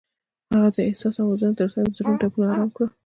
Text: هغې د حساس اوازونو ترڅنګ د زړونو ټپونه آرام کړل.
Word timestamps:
هغې 0.51 0.69
د 0.75 0.77
حساس 0.89 1.15
اوازونو 1.19 1.57
ترڅنګ 1.59 1.85
د 1.87 1.93
زړونو 1.97 2.19
ټپونه 2.21 2.47
آرام 2.53 2.69
کړل. 2.75 2.89